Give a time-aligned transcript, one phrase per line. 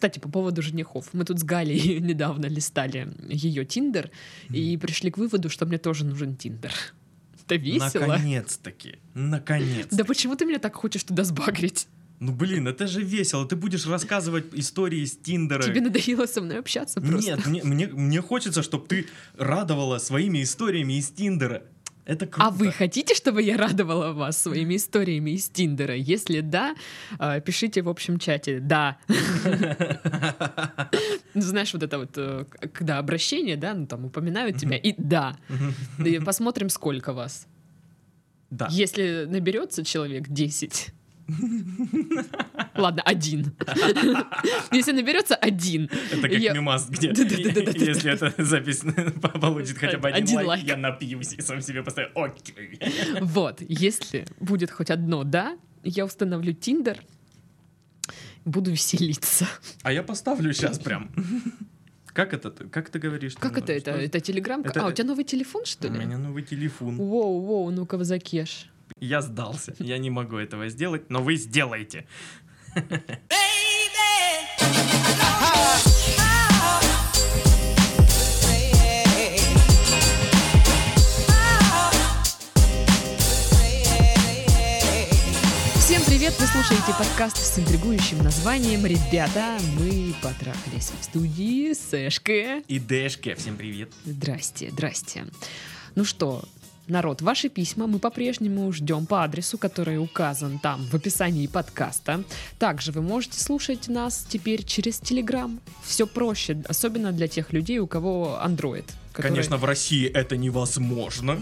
[0.00, 1.10] Кстати, по поводу женихов.
[1.12, 4.10] Мы тут с Галей недавно листали ее Тиндер
[4.48, 6.72] и пришли к выводу, что мне тоже нужен Тиндер.
[7.44, 8.06] Это весело.
[8.06, 8.94] Наконец-таки.
[9.12, 9.88] Наконец.
[9.90, 11.86] Да почему ты меня так хочешь туда сбагрить?
[12.18, 13.46] Ну блин, это же весело.
[13.46, 15.62] Ты будешь рассказывать истории с Тиндера.
[15.62, 17.32] Тебе надоело со мной общаться просто.
[17.32, 19.06] Нет, мне, мне, мне хочется, чтобы ты
[19.36, 21.62] радовала своими историями из Тиндера.
[22.04, 22.48] Это круто.
[22.48, 25.94] А вы хотите, чтобы я радовала вас своими историями из Тиндера?
[25.94, 26.74] Если да,
[27.18, 28.98] э, пишите в общем чате «да».
[31.32, 35.36] Ну, Знаешь, вот это вот, э, когда обращение, да, ну там упоминают тебя, и «да».
[36.24, 37.46] Посмотрим, сколько вас.
[38.50, 38.66] Да.
[38.70, 40.92] Если наберется человек 10.
[42.74, 43.52] Ладно, один.
[44.72, 45.88] Если наберется один.
[46.12, 48.82] Это как я- мимас, где если эта запись
[49.40, 50.64] получит хотя бы один, Один лайк, лайк.
[50.64, 52.78] я напьюсь и сам себе поставлю окей.
[53.20, 56.98] Вот, если будет хоть одно «да», я установлю Тиндер,
[58.44, 59.46] буду веселиться.
[59.82, 61.10] А я поставлю сейчас прям.
[62.06, 62.50] Как это?
[62.50, 63.34] Как ты говоришь?
[63.36, 63.72] Как это?
[63.72, 64.64] Это, это телеграм?
[64.74, 65.98] А, у тебя новый телефон, что У ли?
[66.00, 66.96] меня новый телефон.
[66.96, 68.68] Воу, воу, ну-ка, закеш.
[68.98, 69.74] Я сдался.
[69.78, 72.06] Я не могу этого сделать, но вы сделаете.
[85.90, 86.34] Всем привет!
[86.38, 92.60] Вы слушаете подкаст с интригующим названием «Ребята, мы потрахались в студии Сэшка».
[92.68, 93.90] И Дэшке, всем привет.
[94.04, 95.24] Здрасте, здрасте.
[95.96, 96.44] Ну что,
[96.90, 102.22] народ, ваши письма мы по-прежнему ждем по адресу, который указан там в описании подкаста.
[102.58, 105.58] Также вы можете слушать нас теперь через Telegram.
[105.84, 108.84] Все проще, особенно для тех людей, у кого Android.
[109.12, 111.38] который- Конечно, в России это невозможно.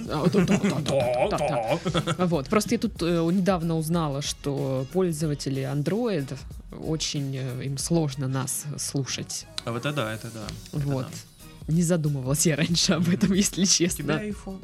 [2.19, 6.37] Вот, просто я тут э, недавно узнала, что пользователи Android
[6.81, 9.47] очень э, им сложно нас слушать.
[9.65, 10.47] А вот это да, это да.
[10.73, 11.07] это Вот.
[11.07, 11.73] да.
[11.73, 14.13] Не задумывалась я раньше об этом, если У тебя честно.
[14.13, 14.61] iPhone.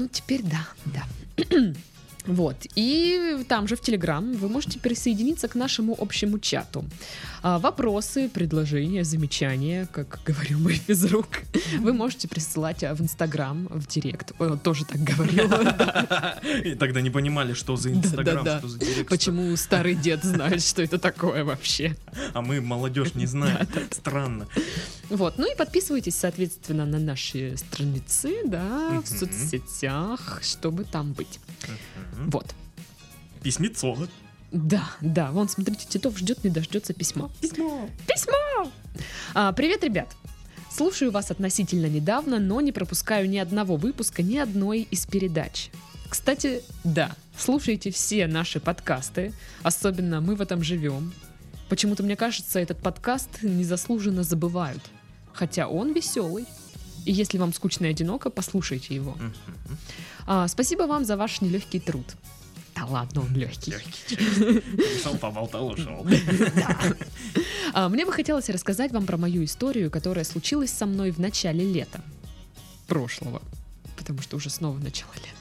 [0.00, 1.04] Ну, теперь да, да.
[2.26, 2.56] Вот.
[2.74, 6.84] И там же в Телеграм вы можете присоединиться к нашему общему чату.
[7.42, 11.26] А, вопросы, предложения, замечания, как говорил мой физрук,
[11.78, 14.32] вы можете присылать а, в Инстаграм, в Директ.
[14.38, 15.50] Он тоже так говорил.
[16.64, 19.08] И тогда не понимали, что за Инстаграм, что за Директ.
[19.08, 21.96] Почему старый дед знает, что это такое вообще?
[22.34, 23.66] А мы, молодежь, не знаем.
[23.90, 24.46] Странно.
[25.10, 31.40] Вот, ну и подписывайтесь, соответственно, на наши страницы, да, в соцсетях, чтобы там быть.
[32.26, 32.54] Вот.
[33.42, 34.06] Письмецо.
[34.52, 37.30] Да, да, вон, смотрите, Титов ждет, не дождется письма.
[37.40, 37.88] Письмо.
[38.06, 38.70] Письмо!
[39.34, 40.08] А, привет, ребят!
[40.70, 45.70] Слушаю вас относительно недавно, но не пропускаю ни одного выпуска, ни одной из передач.
[46.08, 49.32] Кстати, да, слушайте все наши подкасты,
[49.62, 51.12] особенно «Мы в этом живем».
[51.68, 54.82] Почему-то, мне кажется, этот подкаст незаслуженно забывают.
[55.40, 56.44] Хотя он веселый.
[57.06, 59.16] И если вам скучно и одиноко, послушайте его.
[60.26, 62.04] А, спасибо вам за ваш нелегкий труд.
[62.76, 63.72] Да ладно, он легкий.
[63.72, 66.06] Пришел, поболтал, ушел.
[67.72, 71.64] А, Мне бы хотелось рассказать вам про мою историю, которая случилась со мной в начале
[71.64, 72.02] лета
[72.86, 73.40] прошлого,
[73.96, 75.39] потому что уже снова начало лета.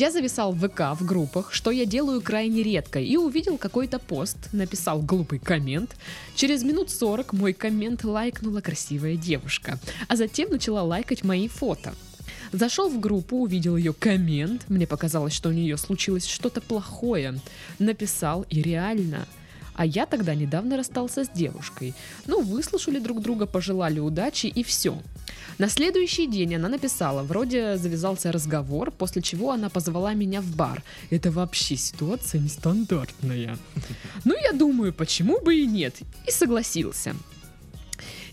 [0.00, 4.38] Я зависал в ВК в группах, что я делаю крайне редко, и увидел какой-то пост,
[4.50, 5.94] написал глупый коммент.
[6.34, 9.78] Через минут 40 мой коммент лайкнула красивая девушка,
[10.08, 11.92] а затем начала лайкать мои фото.
[12.50, 17.38] Зашел в группу, увидел ее коммент, мне показалось, что у нее случилось что-то плохое.
[17.78, 19.26] Написал, и реально.
[19.80, 21.94] А я тогда недавно расстался с девушкой.
[22.26, 24.98] Ну, выслушали друг друга, пожелали удачи и все.
[25.56, 30.82] На следующий день она написала, вроде завязался разговор, после чего она позвала меня в бар.
[31.08, 33.56] Это вообще ситуация нестандартная.
[34.24, 35.94] Ну, я думаю, почему бы и нет.
[36.28, 37.14] И согласился.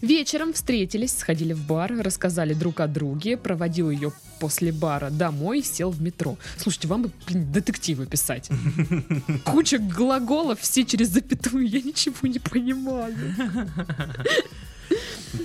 [0.02, 5.90] Вечером встретились, сходили в бар, рассказали друг о друге, проводил ее после бара домой, сел
[5.92, 6.38] в метро.
[6.58, 8.50] Слушайте, вам бы, блин, детективы писать.
[9.46, 13.16] Куча глаголов, все через запятую, я ничего не понимаю.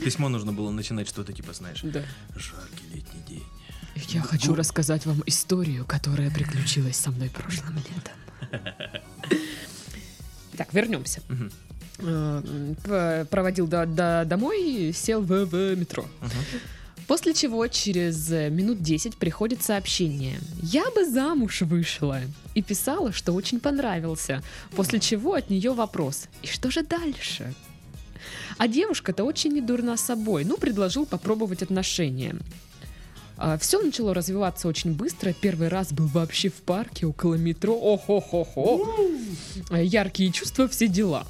[0.05, 2.03] Письмо нужно было начинать что-то типа, знаешь, Да.
[2.37, 3.43] жаркий летний день.
[4.09, 8.51] Я хочу рассказать вам историю, которая приключилась со мной прошлым летом.
[10.57, 11.23] Так, вернемся.
[11.31, 11.51] Мгм.
[12.05, 16.05] Э, Проводил до, до- домой, сел в, в метро.
[16.21, 16.31] Мгм.
[17.07, 20.39] После чего через минут 10 приходит сообщение.
[20.63, 22.21] Я бы замуж вышла.
[22.55, 24.43] И писала, что очень понравился.
[24.77, 26.29] После чего от нее вопрос.
[26.43, 27.53] И что же дальше?
[28.57, 30.45] А девушка-то очень недурна собой.
[30.45, 32.37] Ну, предложил попробовать отношения.
[33.61, 35.33] Все начало развиваться очень быстро.
[35.33, 37.75] Первый раз был вообще в парке около метро.
[37.75, 38.87] Ох-хо-хо-хо.
[39.71, 41.27] Э, Яркие чувства, все дела.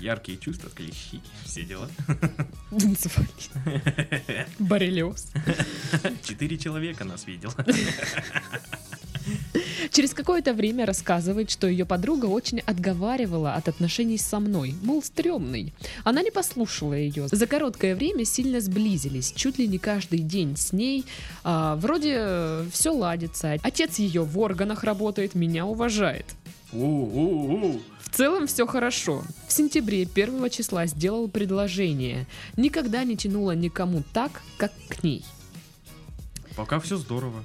[0.00, 1.88] Яркие чувства, клещи, все дела.
[2.70, 3.50] Энцефалит.
[4.58, 5.26] Боррелиоз.
[6.22, 7.52] Четыре человека нас видел.
[9.90, 15.72] Через какое-то время рассказывает, что ее подруга очень отговаривала от отношений со мной, мол, стрёмный.
[16.04, 17.28] Она не послушала ее.
[17.28, 21.04] За короткое время сильно сблизились, чуть ли не каждый день с ней.
[21.44, 23.56] А, вроде все ладится.
[23.62, 26.26] Отец ее в органах работает, меня уважает.
[26.72, 27.80] У-у-у.
[28.02, 29.22] В целом все хорошо.
[29.46, 32.26] В сентябре первого числа сделал предложение.
[32.56, 35.24] Никогда не тянуло никому так, как к ней.
[36.56, 37.44] Пока все здорово.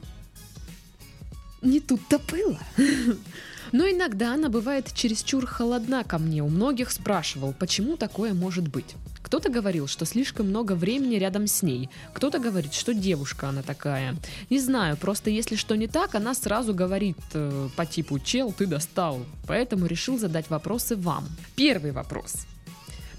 [1.64, 2.60] Не тут-то было.
[3.72, 6.44] Но иногда она бывает чересчур холодна ко мне.
[6.44, 8.96] У многих спрашивал, почему такое может быть.
[9.24, 11.90] Кто-то говорил, что слишком много времени рядом с ней.
[12.14, 14.16] Кто-то говорит, что девушка она такая.
[14.52, 18.68] Не знаю, просто если что не так, она сразу говорит э, по типу «Чел, ты
[18.68, 19.26] достал».
[19.48, 21.26] Поэтому решил задать вопросы вам.
[21.56, 22.46] Первый вопрос.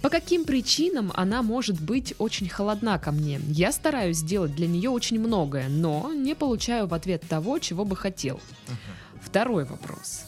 [0.05, 3.41] По каким причинам она может быть очень холодна ко мне?
[3.49, 7.97] Я стараюсь сделать для нее очень многое, но не получаю в ответ того, чего бы
[7.97, 8.39] хотел.
[9.23, 10.25] Второй вопрос.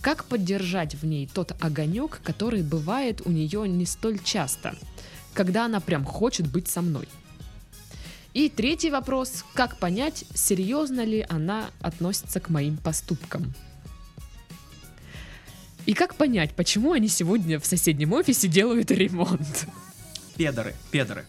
[0.00, 4.74] Как поддержать в ней тот огонек, который бывает у нее не столь часто,
[5.34, 7.06] когда она прям хочет быть со мной?
[8.32, 9.44] И третий вопрос.
[9.52, 13.52] Как понять, серьезно ли она относится к моим поступкам?
[15.90, 19.66] И как понять, почему они сегодня в соседнем офисе делают ремонт?
[20.36, 21.24] Педоры, педоры.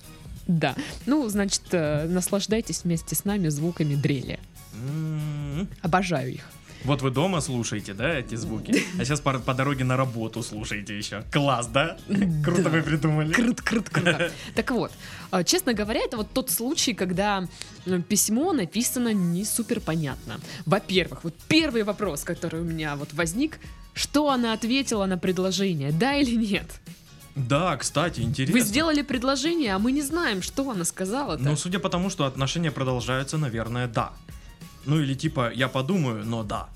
[0.45, 0.75] Да.
[1.07, 4.39] Ну, значит, э, наслаждайтесь вместе с нами звуками дрели.
[4.75, 5.67] М.
[5.81, 6.47] Обожаю их.
[6.83, 8.83] Вот вы дома слушаете, да, эти звуки?
[8.99, 11.23] А сейчас по, по дороге на работу слушаете еще.
[11.31, 11.97] Класс, да?
[12.43, 13.33] Круто вы придумали.
[13.33, 14.31] Крут, крут, круто.
[14.53, 14.91] Так вот,
[15.31, 17.47] э, честно говоря, это вот тот случай, когда
[17.87, 20.39] э, письмо написано не супер понятно.
[20.67, 23.57] Во-первых, вот первый вопрос, который у меня вот возник,
[23.93, 26.67] что она ответила на предложение, да или нет?
[27.35, 28.59] Да, кстати, интересно.
[28.59, 31.43] Вы сделали предложение, а мы не знаем, что она сказала-то.
[31.43, 34.11] Ну, судя по тому, что отношения продолжаются, наверное, да.
[34.85, 36.67] Ну или типа, я подумаю, но да.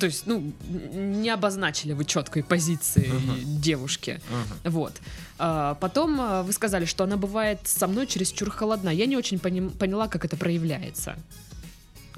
[0.00, 0.52] То есть, ну,
[0.92, 3.38] не обозначили вы четкой позиции Ага.
[3.44, 4.20] девушки.
[4.30, 4.70] Ага.
[4.70, 4.92] Вот.
[5.38, 8.88] А, потом а, вы сказали, что она бывает со мной чересчур холодна.
[8.90, 11.16] Я не очень поним- поняла, как это проявляется.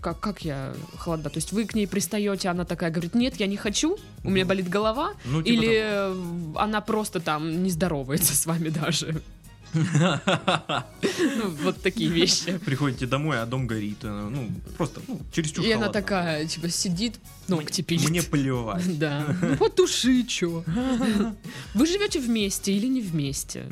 [0.00, 1.30] Как, как я холодна?
[1.30, 4.44] То есть вы к ней пристаете, она такая говорит, нет, я не хочу, у меня
[4.44, 6.14] Ну, болит голова, Ну, типа или э,
[6.56, 9.22] она просто там не здоровается с вами даже.
[9.72, 12.58] Ну, вот такие вещи.
[12.58, 13.98] Приходите домой, а дом горит.
[14.02, 17.18] э, Ну, просто, ну, чересчур И она такая, типа, сидит,
[17.48, 18.08] ногти пилит.
[18.08, 18.98] Мне плевать.
[18.98, 19.24] Да.
[19.42, 20.64] Ну, потуши, чё.
[21.74, 23.64] Вы живете вместе или не вместе?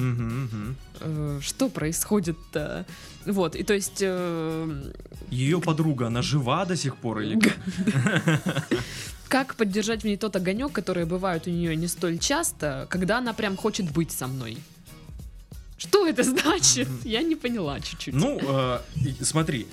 [1.00, 2.86] Э, Что происходит-то?
[3.26, 3.98] Вот, и то есть...
[4.00, 4.92] э,
[5.30, 7.58] Ее подруга, она жива до сих пор или как?
[9.28, 13.34] Как поддержать в ней тот огонек, который бывает у нее не столь часто, когда она
[13.34, 14.56] прям хочет быть со мной?
[15.78, 16.88] Что это значит?
[17.04, 18.14] Я не поняла чуть-чуть.
[18.14, 18.80] Ну, э,
[19.22, 19.66] смотри,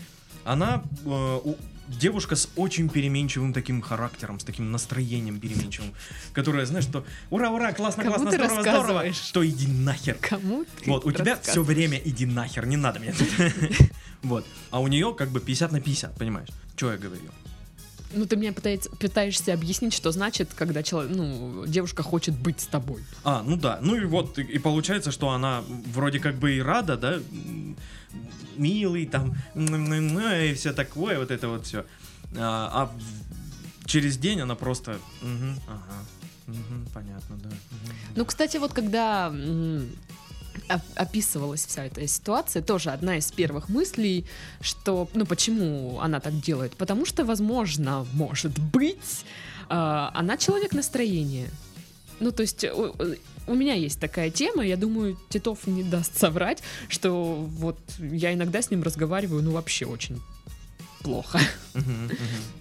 [0.44, 1.58] она э, у-
[1.88, 5.94] девушка с очень переменчивым таким характером, с таким настроением переменчивым,
[6.34, 10.18] которая, знаешь, что ура, ура, классно, Кому классно, здорово, здорово, что иди нахер.
[10.22, 13.28] Кому ты Вот, у тебя все время иди нахер, не надо тут.
[14.24, 14.44] Вот.
[14.72, 16.50] А у нее как бы 50 на 50, понимаешь?
[16.76, 17.22] Что я говорю?
[18.12, 22.66] Ну, ты мне пытаешься, пытаешься объяснить, что значит, когда человек, ну, девушка хочет быть с
[22.68, 23.04] тобой.
[23.24, 23.80] А, ну да.
[23.82, 25.64] Ну и вот, и, и получается, что она
[25.94, 27.20] вроде как бы и рада, да,
[28.58, 31.86] милый там, и все такое, вот это вот все.
[32.38, 32.92] А, а
[33.86, 36.06] через день она просто, «Мгм, ага,
[36.48, 37.50] мгм, понятно, да.
[37.50, 38.26] мгм, Ну, да».
[38.26, 39.34] кстати, вот когда
[40.96, 44.26] описывалась вся эта ситуация, тоже одна из первых мыслей,
[44.62, 46.76] что, ну, почему она так делает?
[46.76, 49.26] Потому что, возможно, может быть,
[49.70, 51.50] а, она человек настроения.
[52.20, 57.36] Ну, то есть у, меня есть такая тема, я думаю, Титов не даст соврать, что
[57.36, 60.22] вот я иногда с ним разговариваю, ну, вообще очень
[61.06, 61.40] плохо.
[61.74, 62.10] Мгм,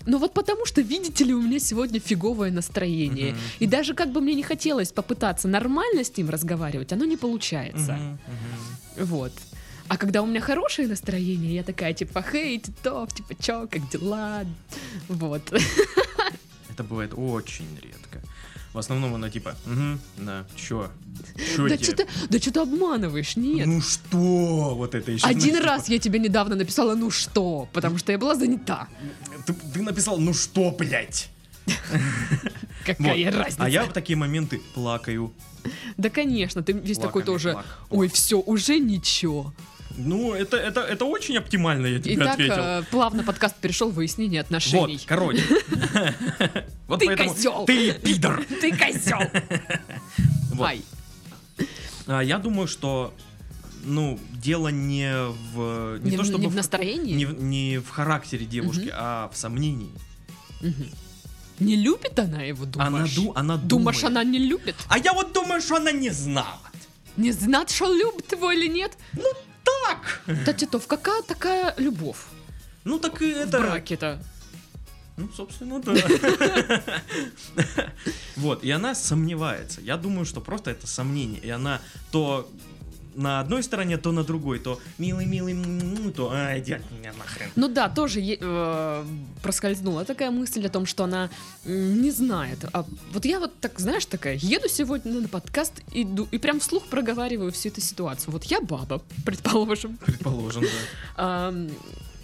[0.06, 3.34] Ну вот потому что, видите ли, у меня сегодня фиговое настроение.
[3.62, 7.98] И даже как бы мне не хотелось попытаться нормально с ним разговаривать, оно не получается.
[8.98, 9.32] Вот.
[9.88, 14.44] А когда у меня хорошее настроение, я такая, типа, хей, Титов, типа, чё, как дела?
[15.08, 15.42] Вот.
[16.70, 18.20] Это бывает очень редко.
[18.72, 20.90] В основном она типа, угу, да, чё?
[21.58, 23.66] Да тебе?» что ты, да что ты обманываешь, нет.
[23.66, 24.74] Ну что?
[24.76, 25.26] Вот это еще.
[25.26, 28.88] Один раз я тебе недавно написала, ну что, потому что я была занята.
[29.46, 31.28] Ты, ты написал, ну что, блядь?
[32.84, 33.34] Какая Вот.
[33.34, 33.64] разница?
[33.64, 35.32] А я в такие моменты плакаю.
[35.96, 37.66] Да, конечно, ты весь такой тоже, плак.
[37.90, 39.52] ой, все, уже ничего.
[39.96, 42.54] Ну, это, это, это очень оптимально, я тебе Итак, ответил.
[42.58, 45.00] э, плавно подкаст перешел в выяснение Вот, отношений.
[45.06, 45.42] короче.
[46.88, 47.64] Вот Ты козёл.
[47.64, 48.44] Ты пидор.
[48.60, 49.18] Ты козел!
[50.52, 50.66] Вот.
[50.68, 50.82] Ай.
[52.06, 53.14] А, Я думаю, что,
[53.84, 55.12] ну, дело не
[55.54, 55.99] в...
[56.02, 57.14] Не, Не, то в- чтобы не в настроении?
[57.14, 58.92] Не, в- не в характере девушки, Мгм.
[58.94, 59.92] а в сомнении.
[60.61, 60.90] Мгм.
[61.61, 63.16] Не любит она его, думаешь?
[63.16, 64.16] Она, ду, она Думаешь, думает.
[64.16, 64.75] она не любит?
[64.88, 66.58] А я вот думаю, что она не знала.
[67.16, 68.99] Не знает, что любит его или нет?
[69.87, 70.23] Так.
[70.40, 72.18] Кстати, то в какая такая любовь
[72.84, 73.61] Ну так и в это...
[73.61, 74.18] браке-то?
[75.16, 75.94] Ну, собственно, да.
[78.37, 79.80] Вот, и она сомневается.
[79.80, 81.40] Я думаю, что просто это сомнение.
[81.40, 81.80] И она
[82.11, 82.50] то
[83.16, 87.12] на одной стороне, то на другой, то милый, милый, м-м-м, то ай, иди от меня
[87.18, 87.49] нахрен.
[87.56, 89.04] Ну да, тоже э,
[89.42, 91.30] проскользнула такая мысль о том, что она
[91.64, 92.64] не знает.
[92.73, 96.85] А вот я вот так, знаешь, такая, еду сегодня на подкаст иду, и прям вслух
[96.87, 98.33] проговариваю всю эту ситуацию.
[98.33, 99.97] Вот я баба, предположим.
[99.99, 100.64] Предположим,
[101.16, 101.52] да.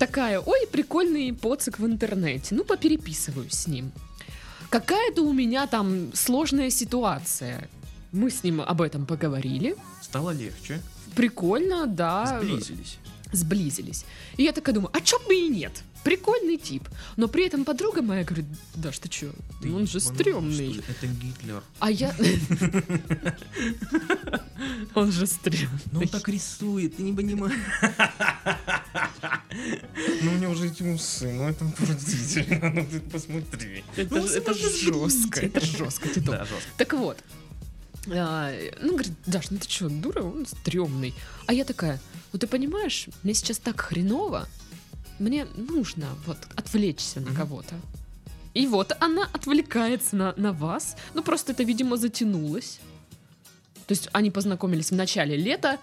[0.01, 2.55] Такая, ой, прикольный поцик в интернете.
[2.55, 3.93] Ну, попереписываюсь с ним.
[4.71, 7.69] Какая-то у меня там сложная ситуация.
[8.11, 9.77] Мы с ним об этом поговорили.
[10.01, 10.81] Стало легче.
[11.15, 12.41] Прикольно, да.
[12.41, 12.97] Сблизились.
[13.31, 14.07] Сблизились.
[14.39, 15.83] И я такая думаю, а чё бы и нет?
[16.05, 16.89] Прикольный тип.
[17.17, 20.83] Но при этом подруга моя говорит, да что чё, Ты он же стрёмный.
[20.89, 21.63] Это Гитлер.
[21.79, 22.15] А я...
[24.95, 25.81] Он же стрёмный.
[25.93, 27.59] Ну он так рисует, ты не понимаешь.
[30.23, 33.85] Ну у него уже эти усы, ну это отвратительно, ну ты посмотри.
[33.97, 36.35] Это, Ну, жестко, это жестко, Титов.
[36.35, 36.71] Да, жестко.
[36.77, 37.19] Так вот.
[38.09, 41.15] а, ну, говорит, Даш, ну ты что, дура, он стрёмный.
[41.47, 42.01] А я такая,
[42.33, 44.47] ну ты понимаешь, мне сейчас так хреново,
[45.21, 47.75] мне нужно вот отвлечься на кого-то.
[48.55, 50.97] И вот она отвлекается на, на вас.
[51.15, 52.81] Ну, просто это, видимо, затянулось.
[53.87, 55.79] То есть они познакомились в начале лета.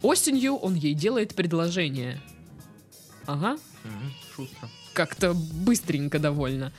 [0.00, 2.20] Осенью он ей делает предложение.
[3.26, 3.58] Ага,
[4.34, 4.68] Шутка.
[4.94, 6.72] как-то быстренько довольно.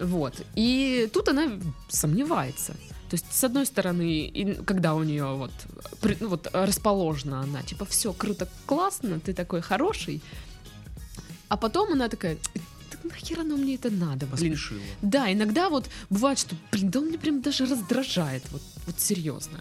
[0.00, 0.34] Вот.
[0.54, 1.58] И тут она
[1.88, 2.72] сомневается.
[3.10, 5.50] То есть, с одной стороны, и когда у нее вот,
[6.00, 10.20] при- ну, вот расположена она, типа, все круто, классно, ты такой хороший.
[11.48, 12.36] А потом она такая,
[12.90, 14.26] так нахер оно мне это надо.
[14.26, 14.80] Поспешила.
[15.02, 19.60] Да, иногда вот бывает, что, блин, да он меня прям даже раздражает, вот, вот серьезно.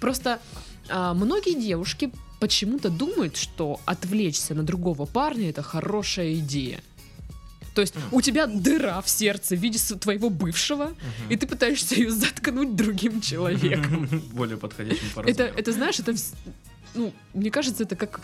[0.00, 0.40] Просто
[0.88, 2.10] а, многие девушки
[2.40, 6.80] почему-то думают, что отвлечься на другого парня это хорошая идея.
[7.74, 10.92] То есть у тебя дыра в сердце в виде твоего бывшего,
[11.28, 14.08] и ты пытаешься ее заткнуть другим человеком.
[14.32, 16.14] Более подходящим по Это, это знаешь, это,
[16.94, 18.20] ну, мне кажется, это как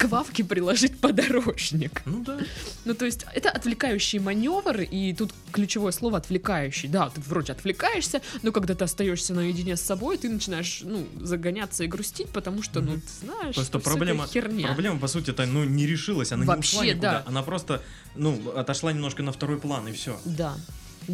[0.00, 2.00] к Вавке приложить подорожник.
[2.06, 2.38] Ну да.
[2.86, 6.88] Ну, то есть, это отвлекающий маневр, и тут ключевое слово отвлекающий.
[6.88, 11.84] Да, ты вроде отвлекаешься, но когда ты остаешься наедине с собой, ты начинаешь, ну, загоняться
[11.84, 14.68] и грустить, потому что, ну, ты знаешь, Просто это проблема, херня.
[14.68, 17.12] проблема, по сути, это, ну, не решилась, она Вообще, не ушла никуда.
[17.12, 17.24] да.
[17.26, 17.82] Она просто,
[18.16, 20.18] ну, отошла немножко на второй план, и все.
[20.24, 20.56] Да,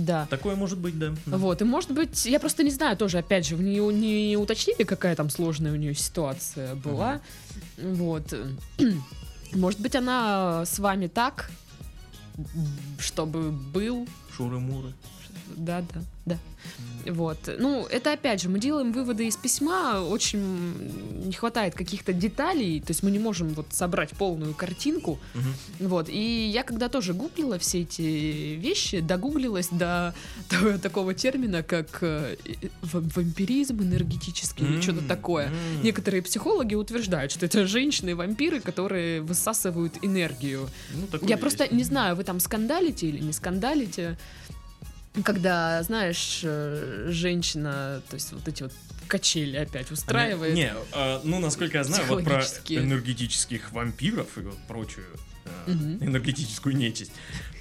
[0.05, 0.27] да.
[0.29, 1.15] Такое может быть, да.
[1.27, 5.17] Вот, и может быть, я просто не знаю тоже, опять же, не, не уточнили, какая
[5.17, 7.21] там сложная у нее ситуация была.
[7.79, 8.35] Вот.
[9.53, 11.51] Может быть, она с вами так,
[12.99, 14.07] чтобы был.
[14.37, 14.93] Шуры-муры.
[15.57, 16.39] Да, да, да.
[17.13, 17.39] Вот.
[17.59, 20.41] Ну, это опять же, мы делаем выводы из письма, очень
[21.27, 25.21] не хватает каких-то деталей, то есть мы не можем вот собрать полную картинку.
[25.35, 25.89] Мгм.
[25.89, 26.09] Вот.
[26.09, 30.15] И я когда тоже гуглила все эти вещи, догуглилась до
[30.49, 32.37] того- такого термина, как э,
[32.83, 35.47] ва- вампиризм энергетический или что-то такое.
[35.47, 35.83] м.
[35.85, 40.69] Некоторые психологи утверждают, что это женщины-вампиры, которые высасывают энергию.
[40.93, 41.41] Ну, Я есть.
[41.41, 44.19] просто не знаю, вы там скандалите или не скандалите,
[45.25, 48.73] когда, знаешь, э, женщина, то есть вот эти вот
[49.07, 50.55] качели опять устраивает.
[50.55, 55.07] Не, а, ну, насколько я знаю, вот про энергетических вампиров и вот прочую
[55.45, 56.05] э, Мгм.
[56.05, 57.13] энергетическую нечисть.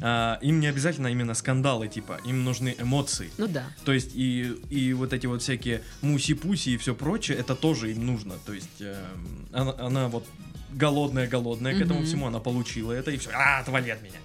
[0.00, 3.30] а, Им не обязательно именно скандалы, типа, им нужны эмоции.
[3.38, 3.64] Ну да.
[3.84, 8.06] То есть и, и вот эти вот всякие муси-пуси и все прочее, это тоже им
[8.06, 8.34] нужно.
[8.46, 10.26] То есть эм, она, она вот
[10.72, 13.30] голодная-голодная к этому всему, она получила это и все.
[13.32, 14.18] А, отвали от меня.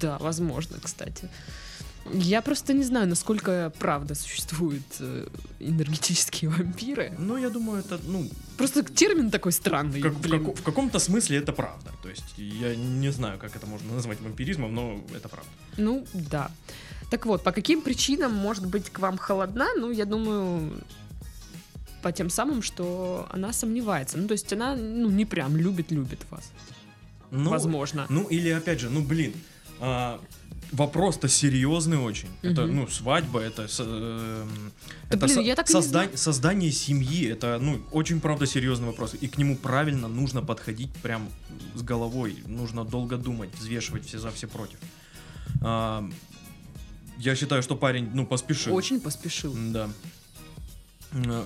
[0.00, 1.28] Да, возможно, кстати.
[2.14, 5.28] Я просто не знаю, насколько правда существуют э,
[5.60, 7.12] энергетические вампиры.
[7.18, 10.00] Ну, я думаю, это, ну, Просто термин такой странный.
[10.02, 10.40] как- в, блин.
[10.44, 11.90] како- в каком-то смысле это правда.
[12.02, 15.50] То есть я не знаю, как это можно назвать вампиризмом, но это правда.
[15.78, 16.50] Ну, да.
[17.10, 19.66] Так вот, по каким причинам может быть к вам холодна?
[19.76, 20.72] Ну, я думаю,
[22.02, 24.18] по тем самым, что она сомневается.
[24.18, 26.50] Ну, то есть она, ну, не прям любит-любит вас.
[27.30, 28.06] Ну, Возможно.
[28.08, 29.32] Ну, или опять же, ну, блин,
[29.84, 30.20] а,
[30.70, 32.28] вопрос-то серьезный очень.
[32.42, 32.76] Это, Мгм.
[32.76, 34.48] ну, свадьба, это, эм,
[35.10, 37.26] Да, это блин, со- я так не созда- создание семьи.
[37.28, 39.14] Это, ну, очень, правда, серьезный вопрос.
[39.20, 41.28] И к нему правильно нужно подходить прям
[41.74, 42.36] с головой.
[42.46, 44.78] Нужно долго думать, взвешивать все за, все против.
[45.60, 46.08] А,
[47.18, 48.74] я считаю, что парень, ну, поспешил.
[48.74, 49.54] Очень поспешил.
[49.72, 49.90] Да.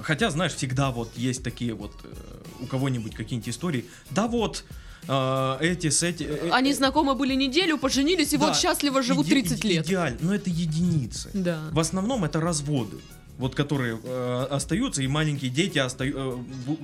[0.03, 3.85] Хотя, знаешь, всегда вот есть такие вот э, у кого-нибудь какие-нибудь истории.
[4.11, 4.65] Да вот,
[5.09, 6.25] э, эти с эти...
[6.25, 9.87] э, Они э, знакомы были неделю, поженились и да, вот счастливо живут иде- 30 лет.
[9.87, 11.31] Идеально, но это единицы.
[11.35, 11.61] Да.
[11.73, 12.97] В основном это разводы.
[13.39, 16.37] Вот которые э, остаются, и маленькие дети остаю- э,
[16.67, 16.79] в-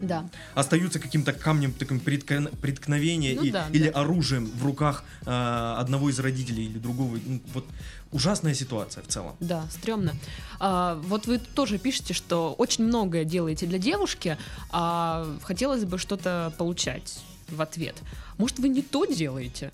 [0.00, 0.26] Да.
[0.54, 4.00] остаются каким-то камнем таким преткн- преткновения Ну и- да, или да.
[4.00, 7.18] оружием в руках э, одного из родителей или другого.
[7.26, 7.66] Ну, вот
[8.10, 9.36] ужасная ситуация в целом.
[9.40, 10.14] Да, стрёмно.
[10.60, 14.38] А, вот вы тоже пишете, что очень многое делаете для девушки,
[14.70, 17.18] а хотелось бы что-то получать
[17.50, 17.96] в ответ.
[18.36, 19.72] Может, вы не то делаете?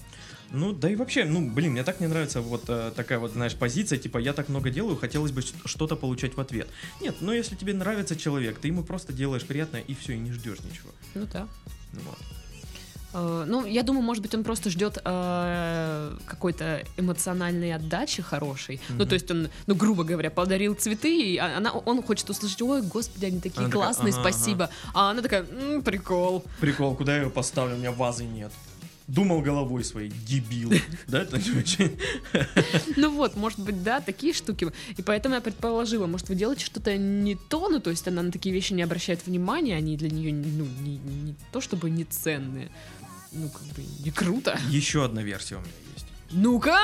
[0.51, 3.55] Ну, да и вообще, ну, блин, мне так не нравится вот э, такая вот, знаешь,
[3.57, 6.69] позиция, типа, я так много делаю, хотелось бы что-то получать в ответ.
[7.01, 10.33] Нет, ну, если тебе нравится человек, ты ему просто делаешь приятное, и все, и не
[10.33, 10.91] ждешь ничего.
[11.15, 11.49] Ну да.
[11.93, 12.44] Ну, вот.
[13.15, 18.81] Э, Ну, я думаю, может быть, он просто ждет э, какой-то эмоциональной отдачи хорошей.
[18.89, 19.09] Ну, Мгм.
[19.09, 22.83] то есть он, ну, грубо говоря, подарил цветы, и а- она, он хочет услышать, ой,
[22.83, 24.71] господи, они такие Она такая, классные, ага, спасибо.
[24.93, 26.45] А она такая, «М, прикол.
[26.61, 28.53] Прикол, куда я ее поставлю, у меня вазы нет.
[29.07, 30.73] Думал головой своей, дебил.
[31.09, 31.99] Да, это очень...
[32.97, 34.73] Ну вот, может быть, да, такие штуки.
[34.97, 38.33] И поэтому я предположила, может, вы делаете что-то не то, ну, то есть она на
[38.33, 42.71] такие вещи не обращает внимания, они для нее, ну, не, не то чтобы не ценные,
[43.35, 44.59] ну, как бы не круто.
[44.71, 46.07] Еще одна версия у меня есть.
[46.31, 46.79] Ну-ка,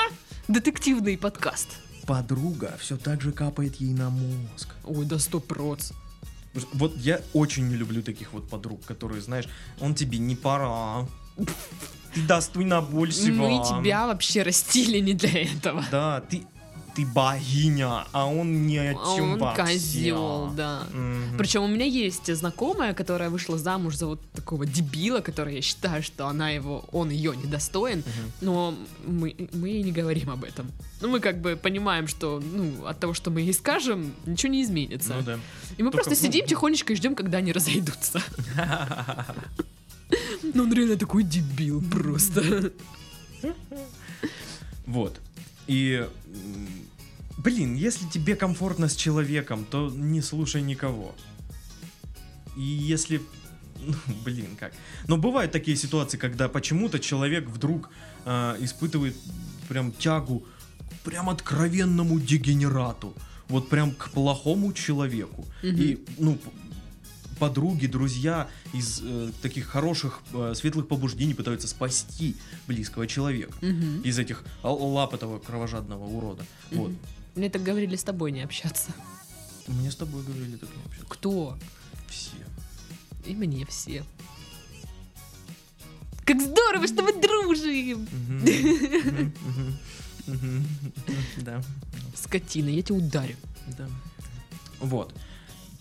[0.49, 1.69] детективный подкаст.
[2.07, 4.75] Подруга все так же капает ей на мозг.
[4.85, 5.93] Ой, да сто проц.
[6.73, 9.47] Вот я очень не люблю таких вот подруг, которые, знаешь,
[9.79, 11.07] он тебе не пора.
[12.15, 13.31] Ты достуй на больше.
[13.31, 15.85] Мы тебя вообще растили не для этого.
[15.93, 16.45] Да, ты,
[17.01, 19.63] ты богиня, а он ни о А чем он вообще.
[19.63, 20.83] козел, да.
[20.93, 21.39] Мгм.
[21.39, 26.03] Причем у меня есть знакомая, которая вышла замуж за вот такого дебила, который я считаю,
[26.03, 28.33] что она его, он ее недостоин, Мгм.
[28.41, 28.75] но
[29.07, 30.71] мы, мы не говорим об этом.
[31.01, 34.63] Ну, мы как бы понимаем, что ну, от того, что мы ей скажем, ничего не
[34.63, 35.15] изменится.
[35.15, 35.39] Ну да.
[35.79, 38.23] И мы Только, просто сидим тихонечко и ждем, когда они разойдутся.
[40.55, 42.73] Ну, он реально такой дебил просто.
[44.87, 45.21] Вот.
[45.69, 46.05] И,
[47.45, 51.15] блин, если тебе комфортно с человеком, то не слушай никого.
[52.57, 53.21] И если,
[53.79, 54.73] ну, блин, как.
[55.09, 57.91] Но бывают такие ситуации, когда почему-то человек вдруг
[58.25, 59.17] а, испытывает
[59.69, 60.45] прям тягу
[61.05, 63.15] прям откровенному дегенерату.
[63.49, 65.47] Вот прям к плохому человеку.
[65.63, 66.39] И, ну,
[67.39, 72.37] подруги, друзья из э, таких хороших, э, светлых побуждений пытаются спасти
[72.69, 74.03] близкого человека Мгм.
[74.03, 76.45] из этих лап этого кровожадного урода.
[76.71, 76.93] Вот.
[77.35, 78.93] Мне так говорили с тобой не общаться.
[79.67, 81.07] Мне с тобой говорили так не общаться.
[81.09, 81.59] Кто?
[82.09, 82.37] Все.
[83.25, 84.05] И мне все.
[86.25, 88.07] Как здорово, что мы дружим!
[91.39, 91.63] Да.
[92.15, 93.37] Скотина, я тебя ударю.
[93.79, 93.89] Да.
[94.81, 95.15] Вот.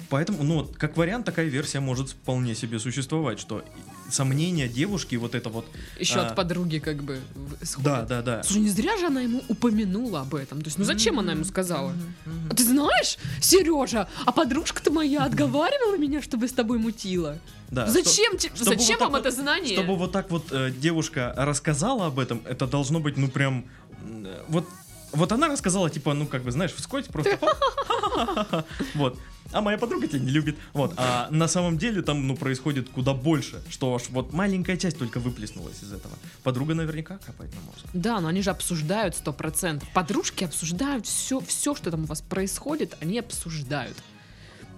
[0.10, 3.64] Поэтому, ну, как вариант, такая версия может вполне себе существовать, что
[4.10, 5.66] сомнения девушки, вот это вот...
[6.00, 6.28] Еще А.
[6.28, 7.20] от подруги как бы
[7.62, 7.86] исходит.
[7.86, 8.44] Да, да, да.
[8.44, 10.62] Слушай, не зря же она ему упомянула об этом.
[10.62, 11.92] То есть, ну зачем она ему сказала?
[12.26, 12.50] Мгм.
[12.52, 17.38] А ты знаешь, Сережа, а подружка-то моя отговаривала меня, чтобы с тобой мутила.
[17.70, 19.76] Да, зачем те- чтобы зачем вот вам вот- это знание?
[19.78, 23.66] Чтобы вот так вот э, девушка рассказала об этом, это должно быть, ну прям,
[24.02, 24.68] э, вот,
[25.12, 27.38] вот она рассказала, типа, ну как бы, знаешь, вскользь просто,
[28.96, 29.20] вот.
[29.52, 30.94] А моя подруга тебя не любит, вот.
[30.98, 35.20] А на самом деле там, ну, происходит куда больше, что аж вот маленькая часть только
[35.20, 36.14] выплеснулась из этого.
[36.44, 37.86] Подруга наверняка капает на мозг.
[37.94, 39.90] Да, но они же обсуждают сто процентов.
[39.94, 43.98] Подружки обсуждают все, все, что там у вас происходит, они обсуждают.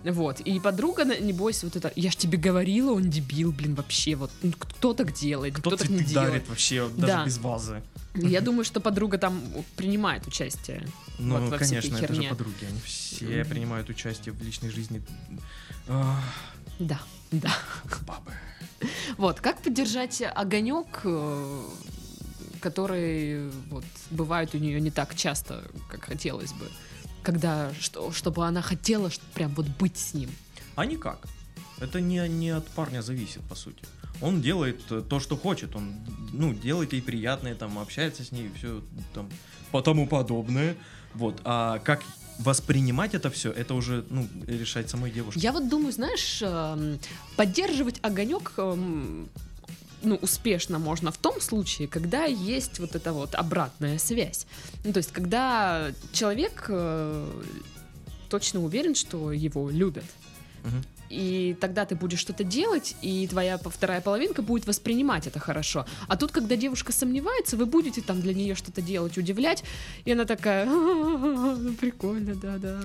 [0.04, 4.16] Вот, и подруга, на- небось, вот это, я ж тебе говорила, он дебил, блин, вообще,
[4.16, 6.32] вот, ну, кто так делает, кто, Кто так не делает.
[6.32, 7.26] дарит вообще, даже Да.
[7.26, 7.82] без вазы.
[8.16, 9.42] Я думаю, что подруга там
[9.76, 10.86] принимает участие.
[11.20, 12.30] Ну, Вот во конечно, это же херне.
[12.30, 13.50] подруги, они все Мгм.
[13.50, 15.02] принимают участие в личной жизни
[15.88, 16.18] Ах,
[16.80, 17.00] Да,
[17.32, 17.54] да.
[18.08, 18.32] бабы.
[19.18, 21.64] Вот, как поддержать огонек, э,
[22.60, 26.68] который вот бывает у нее не так часто, как хотелось бы,
[27.24, 30.30] когда что, чтобы она хотела прям вот быть с ним.
[30.76, 31.28] А никак.
[31.80, 33.84] Это не, не от парня зависит, по сути.
[34.22, 35.76] Он делает э, то, что хочет.
[35.76, 35.96] Он,
[36.32, 38.82] ну, делает ей приятное, там, общается с ней, все
[39.14, 39.30] там,
[39.72, 40.76] по тому подобное.
[41.16, 41.42] Вот.
[41.44, 42.04] А как
[42.38, 45.40] воспринимать это все, это уже, ну, решать самой девушке.
[45.40, 47.00] Я вот думаю, знаешь, эм,
[47.36, 49.30] поддерживать огонек эм,
[50.04, 54.46] ну, успешно можно в том случае, когда есть вот эта вот обратная связь.
[54.84, 57.42] Ну, то есть, когда человек э,
[58.30, 60.06] точно уверен, что его любят.
[60.64, 60.84] Мгм.
[61.10, 65.86] И тогда ты будешь что-то делать, и твоя вторая половинка будет воспринимать это хорошо.
[66.08, 69.64] А тут, когда девушка сомневается, вы будете там для нее что-то делать, удивлять,
[70.06, 70.66] и она такая,
[71.82, 72.84] прикольно, да-да,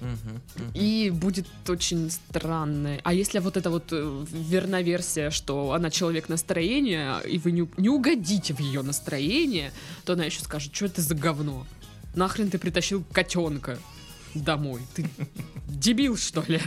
[0.00, 0.42] мгм.
[0.74, 2.98] И будет очень странно.
[3.02, 7.68] А если вот эта вот э, верна версия, что она человек настроения, и вы не,
[7.76, 9.72] не угодите в ее настроение,
[10.04, 11.66] то она еще скажет, что это за говно?
[12.14, 13.78] Нахрен ты притащил котенка
[14.34, 14.82] домой?
[14.94, 15.06] Ты
[15.68, 16.60] дебил, что ли?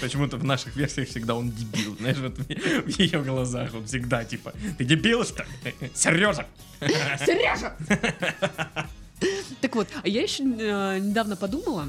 [0.00, 1.96] Почему-то в наших версиях всегда он дебил.
[1.98, 5.74] Знаешь, вот в ее глазах он всегда типа, ты дебил, что ли?
[5.94, 6.46] Сережа!
[6.80, 7.76] Сережа!
[9.60, 11.88] Так вот, а я еще э, недавно подумала,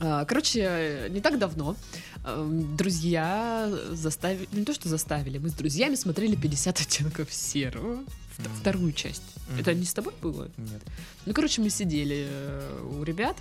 [0.00, 1.76] э, короче, не так давно
[2.24, 8.04] э, друзья заставили, ну, не то что заставили, мы с друзьями смотрели 50 оттенков серого,
[8.38, 8.50] Мгм.
[8.60, 9.22] вторую часть.
[9.48, 9.60] Мгм.
[9.60, 10.48] Это не с тобой было?
[10.56, 10.82] Нет.
[11.26, 13.36] Ну, короче, мы сидели э, у ребят,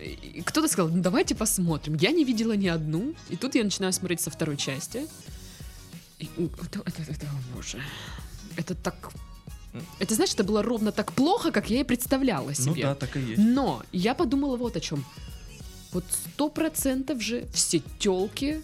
[0.00, 1.96] и кто-то сказал, ну давайте посмотрим.
[2.00, 5.06] Я не видела ни одну, и тут я начинаю смотреть со второй части.
[6.18, 7.78] И, это, это- это, о боже,
[8.56, 9.10] это так...
[9.98, 12.82] Это, знаешь, это было ровно так плохо, как я и представляла Ну себе.
[12.82, 13.40] да, так и есть.
[13.42, 15.04] Но я подумала вот о чем.
[15.92, 18.62] Вот сто процентов же все телки,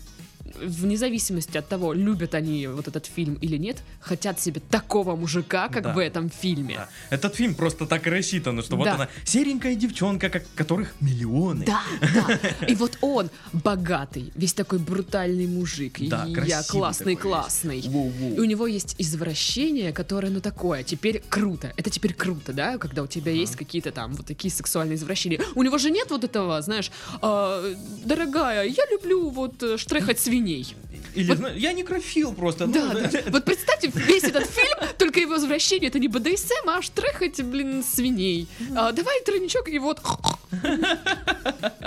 [0.62, 5.68] вне зависимости от того, любят они вот этот фильм или нет, хотят себе такого мужика,
[5.68, 5.92] как Да.
[5.94, 6.74] в этом фильме.
[6.76, 6.88] Да.
[7.10, 8.94] Этот фильм просто так и рассчитан, что вот Да.
[8.94, 11.64] она серенькая девчонка, как, которых миллионы.
[11.66, 12.66] Да, да.
[12.66, 15.98] И вот он богатый, весь такой брутальный мужик.
[16.08, 17.80] Да, и я классный, классный.
[17.80, 18.36] Воу-воу.
[18.36, 21.72] И у него есть извращение, которое, ну, такое, теперь круто.
[21.76, 25.40] Это теперь круто, да, когда у тебя есть какие-то там вот такие сексуальные извращения.
[25.54, 26.90] У него же нет вот этого, знаешь,
[27.20, 27.62] «А,
[28.04, 30.76] дорогая, я люблю вот э, штрехать свиней.
[31.14, 32.66] Или, Вот- знаешь, я некрофил просто.
[32.66, 33.20] ну, Да, да.
[33.28, 38.48] Вот представьте, весь этот фильм, только его извращение, это не БДСМ, а штрехать, блин, свиней.
[38.76, 40.00] А, давай тройничок, и вот...